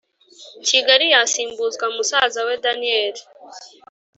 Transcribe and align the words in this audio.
Kigali 0.67 1.05
yasimbuzwa 1.15 1.85
musaza 1.95 2.39
we 2.47 2.53
daniel 2.63 3.15